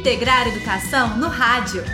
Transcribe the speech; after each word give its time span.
Integrar 0.00 0.48
Educação 0.48 1.18
no 1.18 1.28
Rádio. 1.28 1.84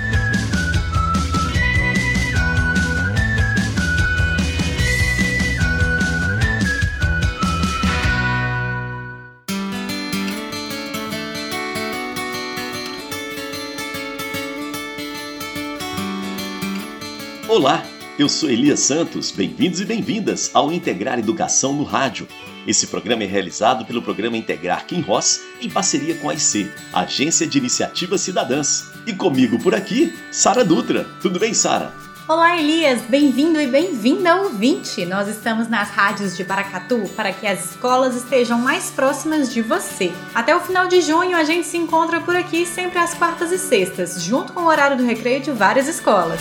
Olá, 17.49 17.83
eu 18.19 18.29
sou 18.29 18.49
Elias 18.49 18.81
Santos. 18.81 19.31
Bem-vindos 19.31 19.81
e 19.81 19.85
bem-vindas 19.85 20.51
ao 20.55 20.73
Integrar 20.73 21.19
Educação 21.19 21.75
no 21.75 21.85
Rádio. 21.85 22.27
Esse 22.67 22.87
programa 22.87 23.25
é 23.25 23.27
realizado 23.27 23.85
pelo 23.85 24.03
Programa 24.03 24.37
Integrar 24.37 24.87
Kim 24.87 25.01
Ross 25.01 25.43
em 25.61 25.69
parceria 25.69 26.15
com 26.17 26.31
a 26.31 26.35
IC, 26.35 26.71
Agência 26.93 27.47
de 27.47 27.59
Iniciativas 27.59 28.23
Cidadãs. 28.23 28.87
E 29.07 29.13
comigo 29.13 29.59
por 29.59 29.75
aqui, 29.75 30.15
Sara 30.33 30.65
Dutra. 30.65 31.05
Tudo 31.21 31.39
bem, 31.39 31.53
Sara? 31.53 31.93
Olá, 32.27 32.59
Elias! 32.59 33.03
Bem-vindo 33.03 33.61
e 33.61 33.69
bem-vinda, 33.69 34.43
ouvinte! 34.43 35.05
Nós 35.05 35.29
estamos 35.29 35.69
nas 35.69 35.91
rádios 35.91 36.37
de 36.37 36.43
Paracatu 36.43 37.09
para 37.15 37.33
que 37.33 37.47
as 37.47 37.73
escolas 37.73 38.17
estejam 38.17 38.59
mais 38.59 38.91
próximas 38.91 39.53
de 39.53 39.63
você. 39.63 40.11
Até 40.35 40.57
o 40.57 40.61
final 40.61 40.89
de 40.89 41.01
junho, 41.03 41.37
a 41.37 41.45
gente 41.45 41.67
se 41.67 41.77
encontra 41.77 42.21
por 42.21 42.35
aqui 42.35 42.67
sempre 42.67 42.99
às 42.99 43.15
quartas 43.15 43.53
e 43.53 43.59
sextas, 43.59 44.23
junto 44.25 44.53
com 44.53 44.63
o 44.63 44.67
horário 44.67 44.97
do 44.97 45.05
recreio 45.05 45.41
de 45.41 45.53
várias 45.53 45.87
escolas. 45.87 46.41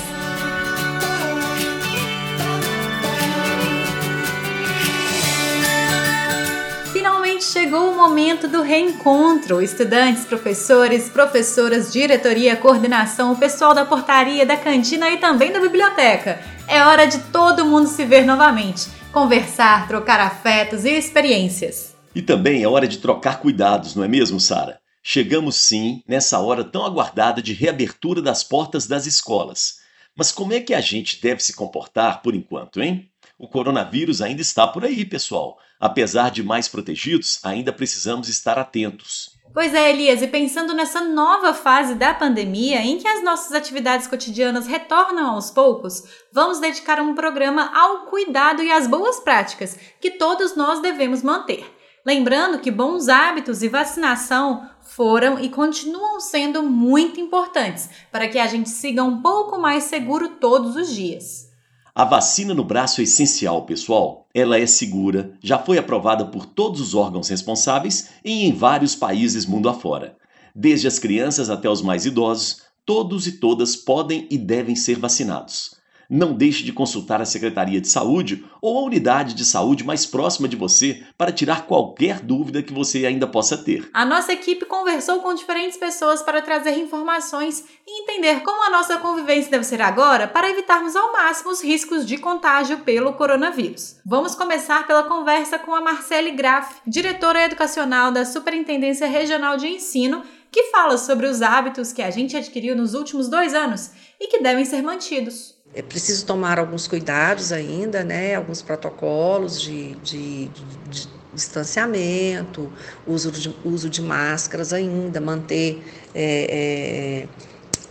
Momento 8.25 8.47
do 8.47 8.63
reencontro. 8.63 9.61
Estudantes, 9.61 10.25
professores, 10.25 11.09
professoras, 11.09 11.93
diretoria, 11.93 12.55
coordenação, 12.55 13.31
o 13.31 13.37
pessoal 13.37 13.75
da 13.75 13.85
portaria, 13.85 14.43
da 14.43 14.57
cantina 14.57 15.11
e 15.11 15.17
também 15.17 15.51
da 15.51 15.59
biblioteca. 15.59 16.41
É 16.67 16.81
hora 16.81 17.05
de 17.05 17.19
todo 17.25 17.63
mundo 17.65 17.87
se 17.87 18.03
ver 18.03 18.25
novamente, 18.25 18.87
conversar, 19.11 19.87
trocar 19.87 20.19
afetos 20.19 20.85
e 20.85 20.89
experiências. 20.89 21.95
E 22.15 22.21
também 22.21 22.63
é 22.63 22.67
hora 22.67 22.87
de 22.87 22.97
trocar 22.97 23.39
cuidados, 23.39 23.93
não 23.93 24.03
é 24.03 24.07
mesmo, 24.07 24.39
Sara? 24.39 24.79
Chegamos 25.03 25.55
sim 25.57 26.01
nessa 26.07 26.39
hora 26.39 26.63
tão 26.63 26.83
aguardada 26.83 27.43
de 27.43 27.53
reabertura 27.53 28.23
das 28.23 28.43
portas 28.43 28.87
das 28.87 29.05
escolas. 29.05 29.75
Mas 30.17 30.31
como 30.31 30.51
é 30.51 30.59
que 30.59 30.73
a 30.73 30.81
gente 30.81 31.21
deve 31.21 31.43
se 31.43 31.53
comportar 31.53 32.23
por 32.23 32.33
enquanto, 32.33 32.81
hein? 32.81 33.07
O 33.37 33.49
coronavírus 33.49 34.21
ainda 34.21 34.41
está 34.41 34.65
por 34.65 34.85
aí, 34.85 35.05
pessoal. 35.05 35.57
Apesar 35.79 36.31
de 36.31 36.41
mais 36.41 36.69
protegidos, 36.69 37.39
ainda 37.43 37.73
precisamos 37.73 38.29
estar 38.29 38.57
atentos. 38.57 39.35
Pois 39.53 39.73
é, 39.73 39.89
Elias, 39.89 40.21
e 40.21 40.27
pensando 40.27 40.73
nessa 40.73 41.01
nova 41.01 41.53
fase 41.53 41.95
da 41.95 42.13
pandemia, 42.13 42.81
em 42.81 42.97
que 42.97 43.07
as 43.07 43.23
nossas 43.23 43.53
atividades 43.53 44.07
cotidianas 44.07 44.67
retornam 44.67 45.31
aos 45.31 45.51
poucos, 45.51 46.03
vamos 46.31 46.59
dedicar 46.59 46.99
um 46.99 47.13
programa 47.13 47.71
ao 47.73 48.05
cuidado 48.05 48.63
e 48.63 48.71
às 48.71 48.87
boas 48.87 49.19
práticas 49.19 49.77
que 49.99 50.11
todos 50.11 50.55
nós 50.55 50.81
devemos 50.81 51.21
manter. 51.21 51.65
Lembrando 52.05 52.59
que 52.59 52.69
bons 52.69 53.09
hábitos 53.09 53.63
e 53.63 53.67
vacinação 53.67 54.69
foram 54.81 55.39
e 55.39 55.49
continuam 55.49 56.19
sendo 56.19 56.61
muito 56.63 57.19
importantes 57.19 57.89
para 58.11 58.27
que 58.27 58.37
a 58.37 58.47
gente 58.47 58.69
siga 58.69 59.03
um 59.03 59.21
pouco 59.21 59.57
mais 59.57 59.85
seguro 59.85 60.29
todos 60.39 60.75
os 60.75 60.93
dias. 60.93 61.54
A 61.97 62.03
vacina 62.03 62.53
no 62.53 62.65
braço 62.65 62.99
é 62.99 63.05
essencial, 63.05 63.65
pessoal. 63.65 64.27
Ela 64.33 64.59
é 64.59 64.65
segura, 64.65 65.31
já 65.41 65.57
foi 65.57 65.77
aprovada 65.77 66.25
por 66.25 66.45
todos 66.45 66.81
os 66.81 66.93
órgãos 66.93 67.29
responsáveis 67.29 68.09
e 68.21 68.43
em 68.43 68.51
vários 68.51 68.93
países 68.93 69.45
mundo 69.45 69.69
afora. 69.69 70.17
Desde 70.53 70.89
as 70.89 70.99
crianças 70.99 71.49
até 71.49 71.69
os 71.69 71.81
mais 71.81 72.05
idosos, 72.05 72.63
todos 72.85 73.27
e 73.27 73.39
todas 73.39 73.77
podem 73.77 74.27
e 74.29 74.37
devem 74.37 74.75
ser 74.75 74.99
vacinados. 74.99 75.77
Não 76.09 76.33
deixe 76.33 76.63
de 76.63 76.71
consultar 76.71 77.21
a 77.21 77.25
Secretaria 77.25 77.81
de 77.81 77.87
Saúde 77.87 78.45
ou 78.61 78.77
a 78.77 78.83
unidade 78.83 79.33
de 79.33 79.43
saúde 79.43 79.83
mais 79.83 80.05
próxima 80.05 80.47
de 80.47 80.55
você 80.55 81.03
para 81.17 81.31
tirar 81.31 81.65
qualquer 81.65 82.19
dúvida 82.19 82.61
que 82.61 82.73
você 82.73 83.05
ainda 83.05 83.27
possa 83.27 83.57
ter. 83.57 83.89
A 83.93 84.05
nossa 84.05 84.33
equipe 84.33 84.65
conversou 84.65 85.19
com 85.19 85.33
diferentes 85.33 85.77
pessoas 85.77 86.21
para 86.21 86.41
trazer 86.41 86.77
informações 86.77 87.63
e 87.87 88.03
entender 88.03 88.41
como 88.41 88.63
a 88.65 88.69
nossa 88.69 88.97
convivência 88.97 89.51
deve 89.51 89.63
ser 89.63 89.81
agora 89.81 90.27
para 90.27 90.49
evitarmos 90.49 90.95
ao 90.95 91.11
máximo 91.11 91.51
os 91.51 91.63
riscos 91.63 92.05
de 92.05 92.17
contágio 92.17 92.79
pelo 92.79 93.13
coronavírus. 93.13 93.97
Vamos 94.05 94.35
começar 94.35 94.85
pela 94.85 95.03
conversa 95.03 95.57
com 95.57 95.73
a 95.73 95.81
Marcele 95.81 96.31
Graff, 96.31 96.81
diretora 96.85 97.43
educacional 97.45 98.11
da 98.11 98.25
Superintendência 98.25 99.07
Regional 99.07 99.57
de 99.57 99.67
Ensino, 99.67 100.23
que 100.51 100.71
fala 100.71 100.97
sobre 100.97 101.25
os 101.25 101.41
hábitos 101.41 101.91
que 101.91 102.01
a 102.01 102.09
gente 102.09 102.37
adquiriu 102.37 102.75
nos 102.75 102.93
últimos 102.93 103.27
dois 103.27 103.53
anos 103.53 103.91
e 104.19 104.27
que 104.27 104.39
devem 104.41 104.63
ser 104.63 104.81
mantidos 104.81 105.54
é 105.75 105.81
preciso 105.81 106.25
tomar 106.25 106.57
alguns 106.57 106.87
cuidados 106.87 107.51
ainda, 107.51 108.01
né? 108.03 108.35
Alguns 108.35 108.61
protocolos 108.61 109.61
de, 109.61 109.95
de, 109.95 110.47
de 110.89 111.09
distanciamento, 111.33 112.71
uso 113.05 113.29
de, 113.29 113.53
uso 113.65 113.89
de 113.89 114.01
máscaras 114.01 114.71
ainda, 114.71 115.19
manter 115.19 115.83
é, 116.15 117.27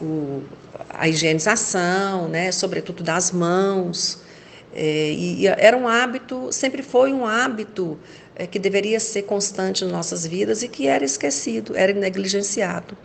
é, 0.01 0.03
o, 0.03 0.43
a 0.89 1.07
higienização, 1.09 2.27
né? 2.27 2.51
Sobretudo 2.51 3.03
das 3.03 3.31
mãos. 3.31 4.19
É, 4.73 5.11
e, 5.11 5.43
e 5.43 5.47
era 5.47 5.77
um 5.77 5.87
hábito, 5.87 6.51
sempre 6.51 6.83
foi 6.83 7.13
um 7.13 7.27
hábito 7.27 7.99
é, 8.37 8.47
que 8.47 8.59
deveria 8.59 8.99
ser 8.99 9.23
constante 9.23 9.85
em 9.85 9.89
nossas 9.89 10.27
vidas 10.27 10.63
e 10.63 10.69
que 10.69 10.87
era 10.87 11.05
esquecido, 11.05 11.77
era 11.77 11.93
negligenciado. 11.93 12.97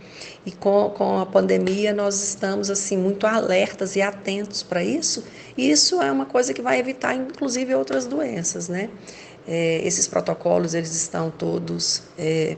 E 0.44 0.50
com, 0.50 0.90
com 0.90 1.18
a 1.20 1.26
pandemia 1.26 1.92
nós 1.92 2.22
estamos 2.22 2.70
assim 2.70 2.96
muito 2.96 3.26
alertas 3.26 3.94
e 3.94 4.02
atentos 4.02 4.62
para 4.62 4.82
isso. 4.82 5.24
E 5.56 5.70
isso 5.70 6.00
é 6.02 6.10
uma 6.10 6.26
coisa 6.26 6.52
que 6.52 6.62
vai 6.62 6.78
evitar, 6.78 7.14
inclusive, 7.14 7.74
outras 7.74 8.06
doenças, 8.06 8.68
né? 8.68 8.90
É, 9.46 9.80
esses 9.86 10.06
protocolos 10.06 10.74
eles 10.74 10.94
estão 10.94 11.30
todos 11.30 12.02
é, 12.18 12.56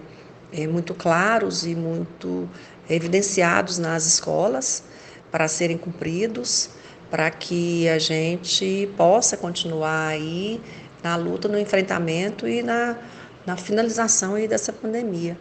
é, 0.52 0.66
muito 0.66 0.94
claros 0.94 1.64
e 1.64 1.74
muito 1.74 2.48
evidenciados 2.88 3.78
nas 3.78 4.04
escolas 4.04 4.82
para 5.30 5.48
serem 5.48 5.78
cumpridos, 5.78 6.70
para 7.10 7.30
que 7.30 7.88
a 7.88 7.98
gente 7.98 8.88
possa 8.96 9.36
continuar 9.36 10.08
aí 10.08 10.60
na 11.02 11.16
luta, 11.16 11.48
no 11.48 11.58
enfrentamento 11.58 12.46
e 12.46 12.62
na, 12.62 12.96
na 13.44 13.56
finalização 13.56 14.34
aí 14.34 14.46
dessa 14.46 14.72
pandemia. 14.72 15.36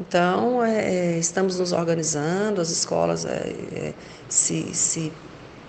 Então, 0.00 0.64
é, 0.64 1.14
é, 1.14 1.18
estamos 1.18 1.58
nos 1.58 1.72
organizando, 1.72 2.60
as 2.60 2.70
escolas 2.70 3.26
é, 3.26 3.54
é, 3.72 3.94
se, 4.28 4.74
se 4.74 5.12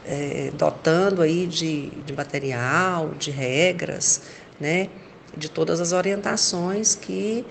é, 0.06 0.52
dotando 0.54 1.22
aí 1.22 1.46
de, 1.46 1.90
de 2.06 2.14
material, 2.14 3.10
de 3.20 3.30
regras, 3.30 4.22
né, 4.60 4.90
de 5.36 5.50
todas 5.50 5.82
as 5.82 5.92
orientações 5.92 6.96
que 6.96 7.46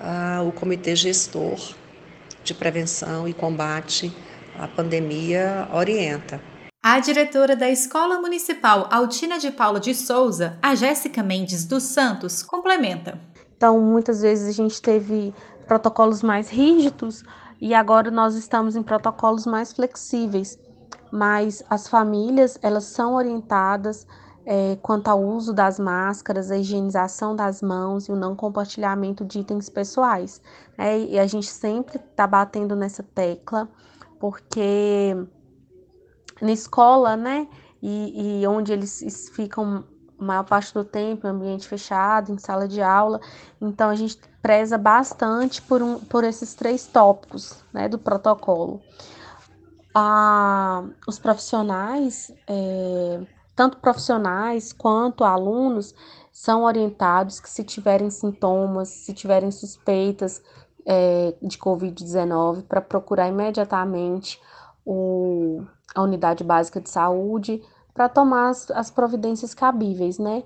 ah, 0.00 0.42
o 0.46 0.52
Comitê 0.52 0.94
Gestor 0.94 1.58
de 2.44 2.54
Prevenção 2.54 3.26
e 3.26 3.32
Combate 3.32 4.12
à 4.58 4.68
Pandemia 4.68 5.68
orienta. 5.72 6.40
A 6.88 7.00
diretora 7.00 7.56
da 7.56 7.68
Escola 7.68 8.20
Municipal 8.20 8.86
Altina 8.92 9.40
de 9.40 9.50
Paula 9.50 9.80
de 9.80 9.92
Souza, 9.92 10.56
a 10.62 10.76
Jéssica 10.76 11.20
Mendes 11.20 11.64
dos 11.64 11.82
Santos, 11.82 12.44
complementa. 12.44 13.20
Então, 13.56 13.80
muitas 13.80 14.20
vezes 14.20 14.46
a 14.46 14.52
gente 14.52 14.80
teve 14.80 15.34
protocolos 15.66 16.22
mais 16.22 16.48
rígidos 16.48 17.24
e 17.60 17.74
agora 17.74 18.08
nós 18.08 18.36
estamos 18.36 18.76
em 18.76 18.84
protocolos 18.84 19.46
mais 19.46 19.72
flexíveis. 19.72 20.60
Mas 21.10 21.60
as 21.68 21.88
famílias, 21.88 22.56
elas 22.62 22.84
são 22.84 23.16
orientadas 23.16 24.06
é, 24.46 24.78
quanto 24.80 25.08
ao 25.08 25.20
uso 25.20 25.52
das 25.52 25.80
máscaras, 25.80 26.52
a 26.52 26.56
higienização 26.56 27.34
das 27.34 27.62
mãos 27.62 28.06
e 28.06 28.12
o 28.12 28.16
não 28.16 28.36
compartilhamento 28.36 29.24
de 29.24 29.40
itens 29.40 29.68
pessoais. 29.68 30.40
Né? 30.78 31.00
E 31.00 31.18
a 31.18 31.26
gente 31.26 31.48
sempre 31.48 31.96
está 31.96 32.28
batendo 32.28 32.76
nessa 32.76 33.02
tecla, 33.02 33.68
porque 34.20 35.16
na 36.40 36.52
escola, 36.52 37.16
né? 37.16 37.48
E, 37.82 38.40
e 38.40 38.46
onde 38.46 38.72
eles 38.72 39.30
ficam 39.34 39.84
a 40.18 40.24
maior 40.24 40.44
parte 40.44 40.72
do 40.72 40.84
tempo 40.84 41.26
em 41.26 41.30
ambiente 41.30 41.68
fechado, 41.68 42.32
em 42.32 42.38
sala 42.38 42.66
de 42.66 42.80
aula. 42.80 43.20
Então 43.60 43.90
a 43.90 43.94
gente 43.94 44.18
preza 44.40 44.78
bastante 44.78 45.60
por, 45.62 45.82
um, 45.82 45.98
por 45.98 46.24
esses 46.24 46.54
três 46.54 46.86
tópicos 46.86 47.62
né, 47.72 47.88
do 47.88 47.98
protocolo. 47.98 48.80
Ah, 49.94 50.84
os 51.06 51.18
profissionais, 51.18 52.30
é, 52.46 53.20
tanto 53.54 53.78
profissionais 53.78 54.72
quanto 54.72 55.24
alunos, 55.24 55.94
são 56.32 56.64
orientados 56.64 57.40
que 57.40 57.48
se 57.48 57.64
tiverem 57.64 58.10
sintomas, 58.10 58.88
se 58.88 59.14
tiverem 59.14 59.50
suspeitas 59.50 60.42
é, 60.84 61.34
de 61.42 61.58
Covid-19, 61.58 62.64
para 62.68 62.80
procurar 62.80 63.28
imediatamente 63.28 64.38
o, 64.86 65.64
a 65.94 66.02
unidade 66.02 66.44
básica 66.44 66.80
de 66.80 66.88
saúde 66.88 67.60
para 67.92 68.08
tomar 68.08 68.50
as, 68.50 68.70
as 68.70 68.90
providências 68.90 69.52
cabíveis, 69.52 70.18
né? 70.18 70.44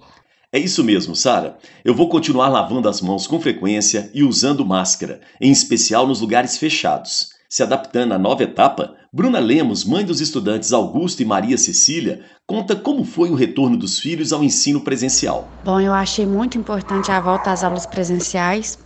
É 0.53 0.59
isso 0.59 0.83
mesmo, 0.83 1.15
Sara. 1.15 1.59
Eu 1.85 1.95
vou 1.95 2.09
continuar 2.09 2.49
lavando 2.49 2.89
as 2.89 3.01
mãos 3.01 3.27
com 3.27 3.41
frequência 3.41 4.11
e 4.13 4.25
usando 4.25 4.67
máscara, 4.67 5.21
em 5.41 5.53
especial 5.53 6.07
nos 6.07 6.21
lugares 6.21 6.57
fechados. 6.57 7.29
Se 7.49 7.63
adaptando 7.63 8.15
à 8.15 8.19
nova 8.19 8.43
etapa, 8.43 8.97
Bruna 9.13 9.41
Lemos, 9.41 9.85
mãe 9.85 10.05
dos 10.05 10.21
estudantes 10.21 10.73
Augusto 10.73 11.21
e 11.21 11.25
Maria 11.25 11.59
Cecília, 11.59 12.25
conta 12.47 12.75
como 12.75 13.05
foi 13.05 13.31
o 13.31 13.35
retorno 13.35 13.77
dos 13.77 13.99
filhos 13.99 14.33
ao 14.33 14.43
ensino 14.43 14.81
presencial. 14.81 15.49
Bom, 15.65 15.81
eu 15.81 15.93
achei 15.93 16.27
muito 16.27 16.57
importante 16.57 17.11
a 17.11 17.21
volta 17.21 17.51
às 17.51 17.63
aulas 17.63 17.87
presenciais, 17.87 18.79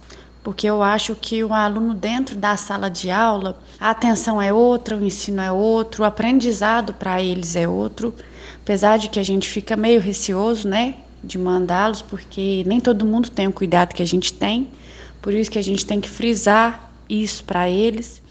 porque 0.45 0.69
eu 0.69 0.83
acho 0.83 1.17
que 1.17 1.43
o 1.43 1.55
aluno 1.55 1.95
dentro 1.95 2.37
da 2.37 2.55
sala 2.55 2.91
de 2.91 3.11
aula, 3.11 3.59
a 3.81 3.91
atenção 3.91 4.41
é 4.41 4.53
outra, 4.53 4.95
o 4.95 5.03
ensino 5.03 5.41
é 5.41 5.51
outro, 5.51 6.03
o 6.03 6.07
aprendizado 6.07 6.93
para 6.93 7.21
eles 7.23 7.57
é 7.57 7.67
outro, 7.67 8.15
apesar 8.63 8.99
de 8.99 9.09
que 9.09 9.19
a 9.19 9.23
gente 9.23 9.49
fica 9.49 9.75
meio 9.75 10.01
receoso, 10.03 10.69
né, 10.69 10.97
de 11.25 11.39
mandá-los, 11.39 12.03
porque 12.03 12.63
nem 12.67 12.79
todo 12.79 13.07
mundo 13.07 13.31
tem 13.31 13.49
o 13.49 13.53
cuidado 13.53 13.95
que 13.95 14.03
a 14.03 14.07
gente 14.07 14.35
tem, 14.35 14.71
por 15.23 15.33
isso 15.33 15.51
que 15.51 15.59
a 15.59 15.65
gente 15.65 15.87
tem 15.87 15.99
que 15.99 16.11
frisar 16.11 16.93
isso 17.09 17.43
para 17.43 17.71
eles. 17.71 18.23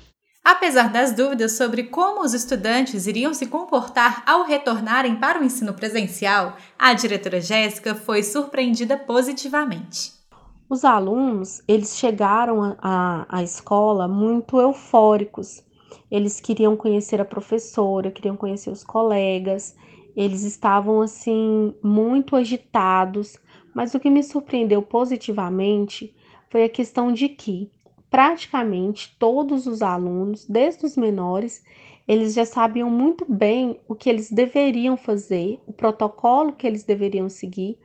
Apesar 0.44 0.92
das 0.92 1.14
dúvidas 1.14 1.54
sobre 1.54 1.84
como 1.84 2.22
os 2.22 2.34
estudantes 2.36 3.08
iriam 3.08 3.34
se 3.34 3.48
comportar 3.48 4.22
ao 4.28 4.44
retornarem 4.44 5.16
para 5.16 5.42
o 5.42 5.44
ensino 5.44 5.74
presencial, 5.74 6.58
a 6.78 6.94
diretora 6.94 7.42
Jéssica 7.42 7.96
foi 7.96 8.22
surpreendida 8.22 8.98
positivamente. 8.98 10.23
Os 10.70 10.84
alunos, 10.84 11.62
eles 11.68 11.98
chegaram 11.98 12.76
à 12.82 13.44
escola 13.44 14.08
muito 14.08 14.60
eufóricos. 14.60 15.64
Eles 16.10 16.40
queriam 16.40 16.76
conhecer 16.76 17.22
a 17.22 17.26
professora, 17.26 18.12
queriam 18.12 18.36
conhecer 18.36 18.70
os 18.70 18.84
colegas. 18.84 19.76
Eles 20.16 20.44
estavam 20.44 21.02
assim 21.02 21.74
muito 21.84 22.36
agitados, 22.36 23.38
mas 23.74 23.94
o 23.94 24.00
que 24.00 24.10
me 24.10 24.24
surpreendeu 24.24 24.82
positivamente 24.82 26.16
foi 26.50 26.64
a 26.64 26.70
questão 26.70 27.12
de 27.12 27.30
que 27.30 27.70
praticamente 28.10 29.16
todos 29.18 29.66
os 29.66 29.82
alunos, 29.82 30.46
desde 30.46 30.86
os 30.86 30.96
menores, 30.96 31.64
eles 32.08 32.34
já 32.36 32.46
sabiam 32.46 32.90
muito 32.90 33.26
bem 33.28 33.80
o 33.88 33.96
que 33.96 34.10
eles 34.10 34.30
deveriam 34.32 34.96
fazer, 34.96 35.60
o 35.66 35.74
protocolo 35.74 36.54
que 36.54 36.68
eles 36.68 36.84
deveriam 36.84 37.28
seguir. 37.28 37.78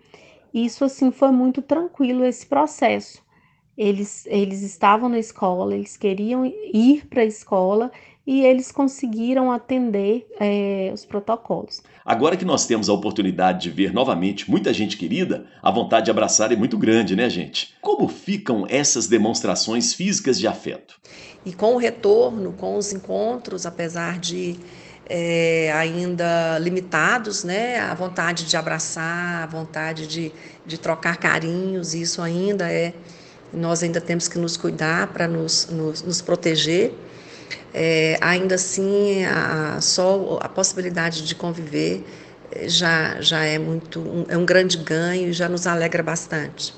Isso 0.52 0.84
assim 0.84 1.10
foi 1.10 1.30
muito 1.30 1.62
tranquilo 1.62 2.24
esse 2.24 2.46
processo. 2.46 3.22
Eles, 3.76 4.26
eles 4.26 4.62
estavam 4.62 5.08
na 5.08 5.18
escola, 5.18 5.74
eles 5.74 5.96
queriam 5.96 6.44
ir 6.44 7.06
para 7.08 7.22
a 7.22 7.24
escola 7.24 7.92
e 8.26 8.44
eles 8.44 8.70
conseguiram 8.70 9.50
atender 9.50 10.26
é, 10.38 10.90
os 10.92 11.04
protocolos. 11.04 11.80
Agora 12.04 12.36
que 12.36 12.44
nós 12.44 12.66
temos 12.66 12.90
a 12.90 12.92
oportunidade 12.92 13.62
de 13.62 13.70
ver 13.70 13.90
novamente 13.90 14.50
muita 14.50 14.70
gente 14.74 14.98
querida, 14.98 15.46
a 15.62 15.70
vontade 15.70 16.06
de 16.06 16.10
abraçar 16.10 16.52
é 16.52 16.56
muito 16.56 16.76
grande, 16.76 17.16
né, 17.16 17.30
gente? 17.30 17.74
Como 17.80 18.06
ficam 18.06 18.66
essas 18.68 19.06
demonstrações 19.06 19.94
físicas 19.94 20.38
de 20.38 20.46
afeto? 20.46 21.00
E 21.46 21.54
com 21.54 21.74
o 21.74 21.78
retorno, 21.78 22.52
com 22.52 22.76
os 22.76 22.92
encontros, 22.92 23.64
apesar 23.64 24.18
de 24.18 24.56
é, 25.08 25.72
ainda 25.74 26.58
limitados, 26.58 27.44
né? 27.44 27.80
A 27.80 27.94
vontade 27.94 28.44
de 28.44 28.56
abraçar, 28.56 29.42
a 29.42 29.46
vontade 29.46 30.06
de, 30.06 30.32
de 30.66 30.78
trocar 30.78 31.16
carinhos, 31.16 31.94
isso 31.94 32.20
ainda 32.22 32.70
é. 32.70 32.92
Nós 33.52 33.82
ainda 33.82 34.00
temos 34.00 34.28
que 34.28 34.38
nos 34.38 34.56
cuidar 34.56 35.06
para 35.08 35.26
nos, 35.26 35.68
nos, 35.70 36.02
nos 36.02 36.20
proteger 36.20 36.92
é, 37.72 38.18
ainda 38.20 38.54
assim 38.54 39.24
a, 39.24 39.80
só 39.80 40.38
a 40.40 40.48
possibilidade 40.48 41.26
de 41.26 41.34
conviver 41.34 42.04
é, 42.50 42.68
já, 42.68 43.20
já 43.20 43.44
é 43.44 43.58
muito 43.58 44.00
um, 44.00 44.24
é 44.28 44.36
um 44.36 44.44
grande 44.44 44.76
ganho 44.78 45.28
e 45.28 45.32
já 45.32 45.48
nos 45.48 45.66
alegra 45.66 46.02
bastante. 46.02 46.74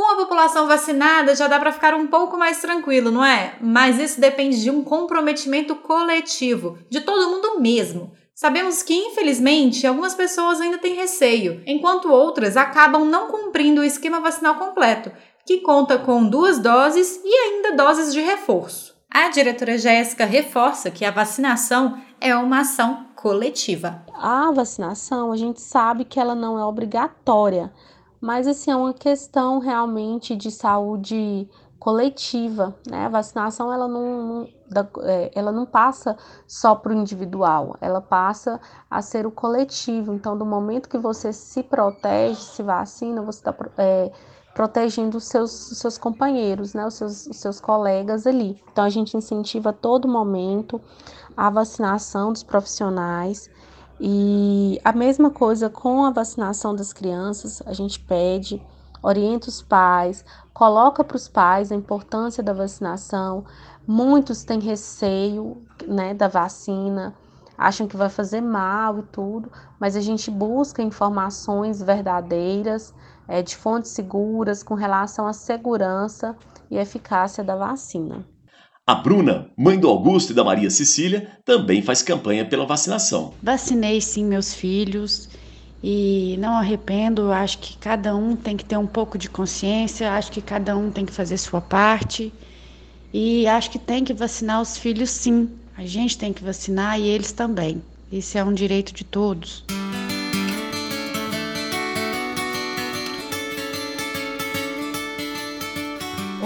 Com 0.00 0.12
a 0.12 0.16
população 0.16 0.66
vacinada 0.66 1.34
já 1.34 1.46
dá 1.46 1.58
para 1.58 1.72
ficar 1.72 1.92
um 1.92 2.06
pouco 2.06 2.38
mais 2.38 2.58
tranquilo, 2.58 3.10
não 3.10 3.22
é? 3.22 3.58
Mas 3.60 3.98
isso 3.98 4.18
depende 4.18 4.58
de 4.58 4.70
um 4.70 4.82
comprometimento 4.82 5.74
coletivo, 5.76 6.78
de 6.88 7.02
todo 7.02 7.28
mundo 7.28 7.60
mesmo. 7.60 8.10
Sabemos 8.34 8.82
que, 8.82 8.94
infelizmente, 8.94 9.86
algumas 9.86 10.14
pessoas 10.14 10.58
ainda 10.58 10.78
têm 10.78 10.94
receio, 10.94 11.62
enquanto 11.66 12.10
outras 12.10 12.56
acabam 12.56 13.04
não 13.04 13.28
cumprindo 13.28 13.82
o 13.82 13.84
esquema 13.84 14.20
vacinal 14.20 14.54
completo, 14.54 15.12
que 15.44 15.58
conta 15.58 15.98
com 15.98 16.26
duas 16.26 16.58
doses 16.58 17.20
e 17.22 17.34
ainda 17.34 17.76
doses 17.76 18.10
de 18.14 18.22
reforço. 18.22 18.96
A 19.12 19.28
diretora 19.28 19.76
Jéssica 19.76 20.24
reforça 20.24 20.90
que 20.90 21.04
a 21.04 21.10
vacinação 21.10 22.00
é 22.18 22.34
uma 22.34 22.60
ação 22.60 23.06
coletiva. 23.14 24.02
A 24.14 24.50
vacinação, 24.50 25.30
a 25.30 25.36
gente 25.36 25.60
sabe 25.60 26.06
que 26.06 26.18
ela 26.18 26.34
não 26.34 26.58
é 26.58 26.64
obrigatória, 26.64 27.70
mas 28.20 28.46
assim 28.46 28.70
é 28.70 28.76
uma 28.76 28.92
questão 28.92 29.58
realmente 29.58 30.36
de 30.36 30.50
saúde 30.50 31.48
coletiva, 31.80 32.74
né? 32.86 33.06
A 33.06 33.08
vacinação 33.08 33.72
ela 33.72 33.88
não, 33.88 34.46
é, 35.02 35.30
ela 35.34 35.50
não 35.50 35.64
passa 35.64 36.16
só 36.46 36.74
para 36.74 36.92
o 36.92 36.94
individual, 36.94 37.74
ela 37.80 38.02
passa 38.02 38.60
a 38.90 39.00
ser 39.00 39.26
o 39.26 39.30
coletivo. 39.30 40.12
Então, 40.12 40.36
do 40.36 40.44
momento 40.44 40.90
que 40.90 40.98
você 40.98 41.32
se 41.32 41.62
protege, 41.62 42.38
se 42.38 42.62
vacina, 42.62 43.22
você 43.22 43.38
está 43.38 43.54
é, 43.78 44.12
protegendo 44.54 45.16
os 45.16 45.24
seus, 45.24 45.70
os 45.70 45.78
seus 45.78 45.96
companheiros, 45.96 46.74
né, 46.74 46.86
os 46.86 46.94
seus, 46.94 47.26
os 47.26 47.36
seus 47.38 47.58
colegas 47.58 48.26
ali. 48.26 48.62
Então, 48.70 48.84
a 48.84 48.90
gente 48.90 49.16
incentiva 49.16 49.72
todo 49.72 50.06
momento 50.06 50.78
a 51.34 51.48
vacinação 51.48 52.30
dos 52.30 52.42
profissionais 52.42 53.48
e 54.02 54.80
a 54.82 54.92
mesma 54.92 55.30
coisa 55.30 55.68
com 55.68 56.04
a 56.04 56.10
vacinação 56.10 56.74
das 56.74 56.90
crianças, 56.90 57.62
a 57.66 57.74
gente 57.74 58.00
pede, 58.00 58.62
orienta 59.02 59.50
os 59.50 59.60
pais, 59.60 60.24
coloca 60.54 61.04
para 61.04 61.16
os 61.16 61.28
pais 61.28 61.70
a 61.70 61.74
importância 61.74 62.42
da 62.42 62.54
vacinação. 62.54 63.44
Muitos 63.86 64.42
têm 64.42 64.58
receio 64.58 65.62
né, 65.86 66.14
da 66.14 66.28
vacina, 66.28 67.14
acham 67.58 67.86
que 67.86 67.94
vai 67.94 68.08
fazer 68.08 68.40
mal 68.40 69.00
e 69.00 69.02
tudo, 69.02 69.52
mas 69.78 69.94
a 69.94 70.00
gente 70.00 70.30
busca 70.30 70.82
informações 70.82 71.82
verdadeiras 71.82 72.94
é, 73.28 73.42
de 73.42 73.54
fontes 73.54 73.90
seguras 73.90 74.62
com 74.62 74.74
relação 74.74 75.26
à 75.26 75.34
segurança 75.34 76.34
e 76.70 76.78
eficácia 76.78 77.44
da 77.44 77.54
vacina. 77.54 78.24
A 78.90 78.94
Bruna, 78.96 79.46
mãe 79.56 79.78
do 79.78 79.88
Augusto 79.88 80.32
e 80.32 80.34
da 80.34 80.42
Maria 80.42 80.68
Cecília, 80.68 81.28
também 81.44 81.80
faz 81.80 82.02
campanha 82.02 82.44
pela 82.44 82.66
vacinação. 82.66 83.32
Vacinei 83.40 84.00
sim 84.00 84.24
meus 84.24 84.52
filhos 84.52 85.28
e 85.80 86.36
não 86.40 86.54
arrependo. 86.56 87.30
Acho 87.30 87.58
que 87.58 87.78
cada 87.78 88.16
um 88.16 88.34
tem 88.34 88.56
que 88.56 88.64
ter 88.64 88.76
um 88.76 88.88
pouco 88.88 89.16
de 89.16 89.30
consciência, 89.30 90.10
acho 90.10 90.32
que 90.32 90.42
cada 90.42 90.76
um 90.76 90.90
tem 90.90 91.06
que 91.06 91.12
fazer 91.12 91.38
sua 91.38 91.60
parte 91.60 92.32
e 93.14 93.46
acho 93.46 93.70
que 93.70 93.78
tem 93.78 94.02
que 94.02 94.12
vacinar 94.12 94.60
os 94.60 94.76
filhos 94.76 95.10
sim. 95.10 95.48
A 95.78 95.86
gente 95.86 96.18
tem 96.18 96.32
que 96.32 96.42
vacinar 96.42 96.98
e 96.98 97.06
eles 97.06 97.30
também. 97.30 97.80
Esse 98.12 98.38
é 98.38 98.44
um 98.44 98.52
direito 98.52 98.92
de 98.92 99.04
todos. 99.04 99.64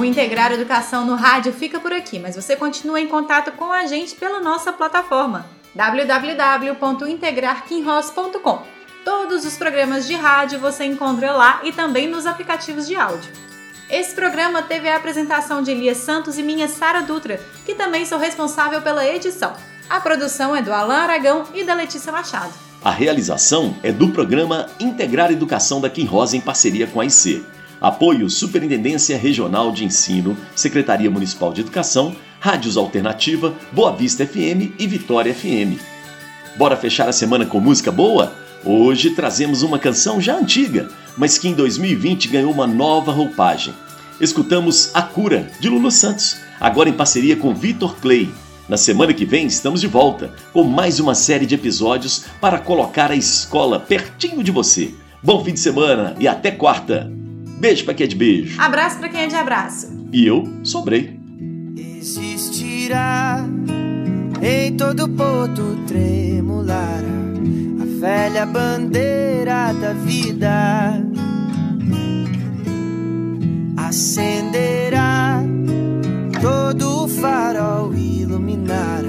O 0.05 0.07
Integrar 0.07 0.53
Educação 0.53 1.07
no 1.07 1.15
Rádio 1.15 1.51
fica 1.51 1.81
por 1.81 1.91
aqui, 1.91 2.19
mas 2.19 2.37
você 2.37 2.55
continua 2.55 3.01
em 3.01 3.09
contato 3.09 3.51
com 3.53 3.73
a 3.73 3.87
gente 3.87 4.15
pela 4.15 4.39
nossa 4.39 4.71
plataforma 4.71 5.47
www.integrarquinross.com. 5.75 8.63
Todos 9.03 9.47
os 9.47 9.57
programas 9.57 10.07
de 10.07 10.13
rádio 10.13 10.61
você 10.61 10.85
encontra 10.85 11.33
lá 11.33 11.63
e 11.65 11.73
também 11.73 12.07
nos 12.07 12.27
aplicativos 12.27 12.87
de 12.87 12.95
áudio. 12.95 13.33
Esse 13.89 14.15
programa 14.15 14.61
teve 14.61 14.91
a 14.91 14.97
apresentação 14.97 15.63
de 15.63 15.71
Elias 15.71 15.97
Santos 15.97 16.37
e 16.37 16.43
minha 16.43 16.69
Sara 16.69 17.01
Dutra, 17.01 17.41
que 17.65 17.75
também 17.75 18.05
sou 18.05 18.19
responsável 18.19 18.83
pela 18.83 19.09
edição. 19.09 19.55
A 19.89 20.01
produção 20.01 20.55
é 20.55 20.61
do 20.61 20.71
Alain 20.71 20.99
Aragão 20.99 21.45
e 21.55 21.65
da 21.65 21.73
Letícia 21.73 22.13
Machado. 22.13 22.53
A 22.85 22.91
realização 22.91 23.75
é 23.83 23.91
do 23.91 24.11
programa 24.11 24.67
Integrar 24.79 25.33
Educação 25.33 25.81
da 25.81 25.89
Kim 25.89 26.05
Rosa 26.05 26.37
em 26.37 26.43
parceria 26.43 26.87
com 26.87 27.01
a 27.01 27.07
IC. 27.07 27.43
Apoio 27.85 28.31
Superintendência 28.31 29.19
Regional 29.19 29.71
de 29.71 29.85
Ensino, 29.85 30.35
Secretaria 30.57 31.11
Municipal 31.11 31.53
de 31.53 31.61
Educação, 31.61 32.17
Rádios 32.41 32.79
Alternativa, 32.79 33.53
Boa 33.71 33.93
Vista 33.93 34.27
FM 34.27 34.73
e 34.79 34.87
Vitória 34.87 35.35
FM. 35.35 35.79
Bora 36.57 36.79
fechar 36.79 37.11
a 37.11 37.13
semana 37.13 37.45
com 37.45 37.61
música 37.61 37.93
boa? 37.93 38.33
Hoje 38.65 39.11
trazemos 39.11 39.63
uma 39.63 39.79
canção 39.79 40.19
já 40.19 40.35
antiga, 40.35 40.89
mas 41.15 41.37
que 41.37 41.47
em 41.47 41.53
2020 41.53 42.29
ganhou 42.29 42.51
uma 42.51 42.67
nova 42.67 43.13
roupagem. 43.13 43.75
Escutamos 44.19 44.91
A 44.95 45.03
Cura, 45.03 45.51
de 45.61 45.69
Lulu 45.69 45.91
Santos, 45.91 46.39
agora 46.59 46.89
em 46.89 46.95
parceria 46.95 47.37
com 47.37 47.55
Vitor 47.55 47.97
Clay. 47.97 48.33
Na 48.67 48.79
semana 48.79 49.13
que 49.13 49.27
vem 49.27 49.47
estamos 49.47 49.83
de 49.83 49.87
volta 49.87 50.33
com 50.55 50.65
mais 50.65 51.01
uma 51.01 51.15
série 51.15 51.45
de 51.45 51.55
episódios 51.55 52.25
para 52.41 52.59
colocar 52.59 53.11
a 53.11 53.17
escola 53.17 53.79
pertinho 53.79 54.43
de 54.43 54.51
você. 54.51 54.95
Bom 55.23 55.45
fim 55.45 55.53
de 55.53 55.61
semana 55.61 56.17
e 56.19 56.27
até 56.27 56.51
quarta! 56.51 57.24
Beijo 57.65 57.83
pra 57.87 57.95
quem 57.95 58.05
é 58.05 58.07
de 58.07 58.15
beijo. 58.15 58.61
Abraço 58.61 58.99
pra 58.99 59.09
quem 59.09 59.23
é 59.23 59.27
de 59.27 59.37
abraço. 59.37 59.91
E 60.13 60.27
eu 60.27 60.47
sobrei. 60.63 61.19
Existirá 61.99 63.43
em 64.43 64.77
todo 64.77 65.09
porto 65.09 65.79
tremular 65.87 67.03
a 67.81 68.01
velha 68.01 68.45
bandeira 68.45 69.73
da 69.73 69.95
vida. 69.95 71.03
Acenderá 73.79 75.43
todo 76.43 77.05
o 77.05 77.09
farol 77.09 77.95
iluminado 77.95 79.09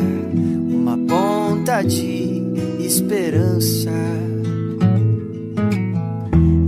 falta 1.65 1.81
de 1.81 2.41
esperança. 2.79 3.91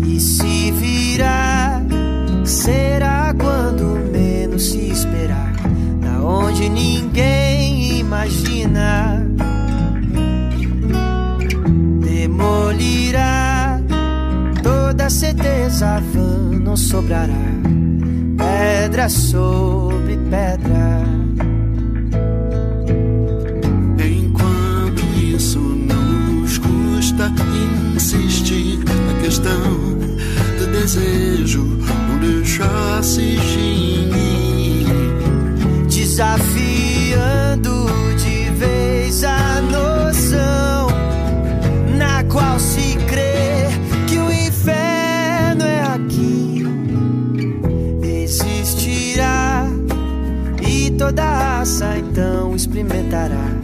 E 0.05 0.19
se 0.19 0.71
virar, 0.71 1.56
será 2.47 3.33
quando 3.37 3.83
menos 4.11 4.71
se 4.71 4.89
esperar, 4.89 5.53
da 6.01 6.21
onde 6.23 6.69
ninguém 6.69 7.99
imagina. 7.99 9.25
Demolirá 12.01 13.81
toda 14.63 15.09
certeza 15.09 16.01
vã 16.13 16.59
não 16.59 16.77
sobrará 16.77 17.47
pedra 18.87 19.09
sobre 19.09 20.17
pedra. 20.29 21.03
Enquanto 23.99 25.03
isso 25.21 25.59
não 25.59 26.41
nos 26.41 26.57
custa 26.57 27.31
insistir 27.95 28.79
na 28.79 29.21
questão 29.21 29.61
do 30.57 30.67
desejo, 30.71 31.76
deixar 32.97 33.03
se 33.03 33.35
extinguir. 33.35 34.87
Desafiando 35.87 37.85
de 38.17 38.49
vez 38.51 39.23
a 39.23 39.61
noção 39.61 40.87
na 41.97 42.23
qual 42.25 42.59
se 42.59 42.95
crê 43.07 43.67
que 44.07 44.17
o 44.17 44.31
inferno 44.31 45.63
é 45.63 45.81
aqui. 45.81 46.63
Existirá 48.03 49.67
e 50.61 50.91
toda 50.91 51.23
raça 51.23 51.97
então 51.97 52.55
experimentará. 52.55 53.56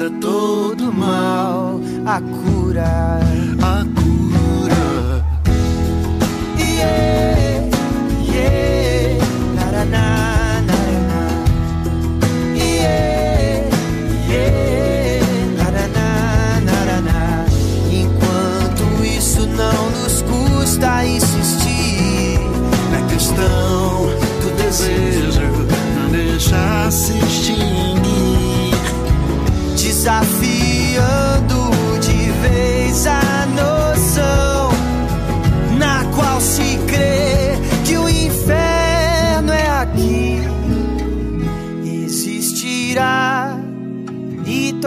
Para 0.00 0.10
todo 0.18 0.90
mal 0.90 1.78
a 2.06 2.22
cura. 2.22 3.20
a 3.60 3.84
cura 3.84 3.99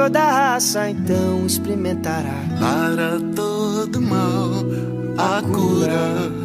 toda 0.03 0.19
raça 0.19 0.89
então 0.89 1.45
experimentará. 1.45 2.35
Para 2.59 3.19
todo 3.33 4.01
mal 4.01 4.51
a 5.17 5.41
cura 5.41 6.42